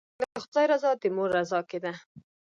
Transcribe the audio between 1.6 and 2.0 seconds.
کې ده.